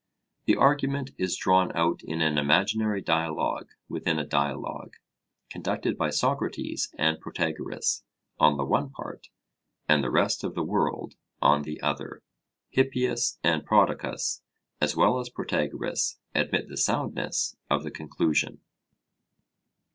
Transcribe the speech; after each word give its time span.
The 0.45 0.55
argument 0.55 1.11
is 1.19 1.37
drawn 1.37 1.71
out 1.77 2.01
in 2.03 2.21
an 2.23 2.39
imaginary 2.39 3.03
'dialogue 3.03 3.67
within 3.87 4.17
a 4.17 4.25
dialogue,' 4.25 4.97
conducted 5.47 5.95
by 5.95 6.09
Socrates 6.09 6.91
and 6.97 7.19
Protagoras 7.19 8.03
on 8.39 8.57
the 8.57 8.65
one 8.65 8.89
part, 8.89 9.27
and 9.87 10.03
the 10.03 10.09
rest 10.09 10.43
of 10.43 10.55
the 10.55 10.63
world 10.63 11.13
on 11.39 11.61
the 11.61 11.79
other. 11.81 12.23
Hippias 12.71 13.37
and 13.43 13.63
Prodicus, 13.63 14.41
as 14.81 14.95
well 14.95 15.19
as 15.19 15.29
Protagoras, 15.29 16.17
admit 16.33 16.67
the 16.67 16.77
soundness 16.77 17.55
of 17.69 17.83
the 17.83 17.91
conclusion. 17.91 18.59